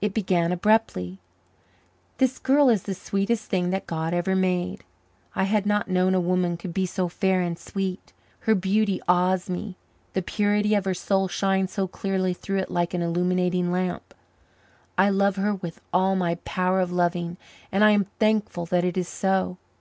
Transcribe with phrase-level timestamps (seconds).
[0.00, 1.20] It began abruptly:
[2.18, 4.82] This girl is the sweetest thing that God ever made.
[5.36, 8.12] I had not known a woman could be so fair and sweet.
[8.40, 9.76] Her beauty awes me,
[10.12, 14.12] the purity of her soul shines so clearly through it like an illuminating lamp.
[14.98, 17.36] I love her with all my power of loving
[17.70, 19.56] and I am thankful that it is so.